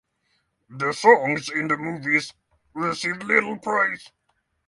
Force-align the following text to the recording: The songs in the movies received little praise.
The 0.71 0.93
songs 0.93 1.47
in 1.51 1.67
the 1.67 1.77
movies 1.77 2.33
received 2.73 3.21
little 3.21 3.59
praise. 3.59 4.11